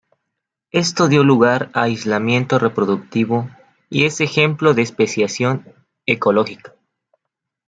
[0.71, 3.51] Esto dio lugar a aislamiento reproductivo,
[3.87, 5.75] y es ejemplo de especiación
[6.07, 6.73] ecológica.